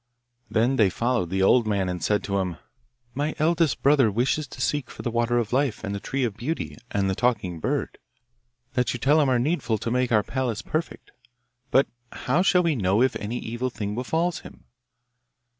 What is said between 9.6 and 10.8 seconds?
to make our palace